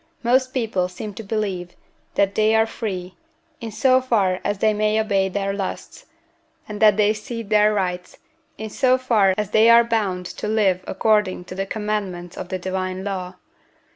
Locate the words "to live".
10.25-10.83